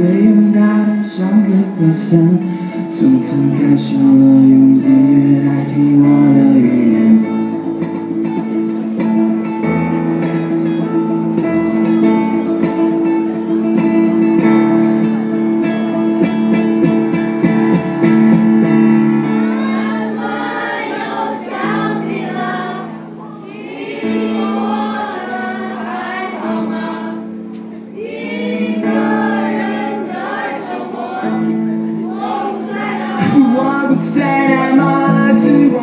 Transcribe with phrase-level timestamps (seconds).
[0.00, 2.18] 没有大胆像个靶向，
[2.90, 4.59] 匆匆开始了。
[33.90, 35.76] 不再那么自我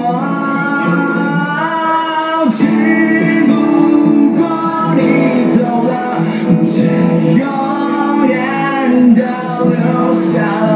[2.50, 6.24] 只不过你走了
[6.66, 6.88] 却
[7.38, 9.22] 永远都
[9.66, 10.67] 留下。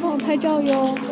[0.00, 1.11] 帮我拍照哟。